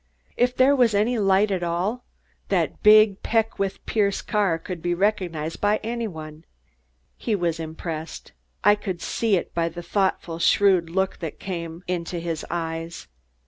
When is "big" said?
2.81-3.21